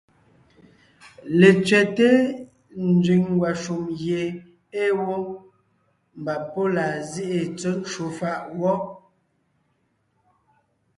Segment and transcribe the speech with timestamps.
[1.39, 2.07] Letsẅɛ́te
[2.89, 4.23] nzẅìŋ ngwàshùm gie
[4.81, 5.13] ée wó,
[6.19, 8.75] mbà pɔ́ laa zíʼi tsɔ̌ ncwò fàʼ wɔ́.